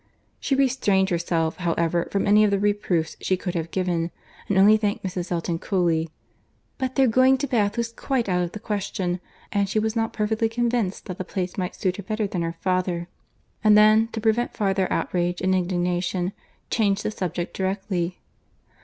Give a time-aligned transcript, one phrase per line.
[0.39, 4.09] She restrained herself, however, from any of the reproofs she could have given,
[4.49, 5.31] and only thanked Mrs.
[5.31, 6.09] Elton coolly;
[6.79, 9.19] "but their going to Bath was quite out of the question;
[9.51, 12.55] and she was not perfectly convinced that the place might suit her better than her
[12.61, 13.09] father."
[13.63, 16.33] And then, to prevent farther outrage and indignation,
[16.71, 18.17] changed the subject directly.